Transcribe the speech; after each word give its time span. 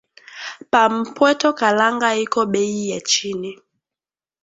Pa 0.71 0.81
mpweto 0.93 1.49
kalanga 1.59 2.09
iko 2.23 2.41
beyi 2.53 2.83
ya 2.91 3.01
chini 3.09 3.51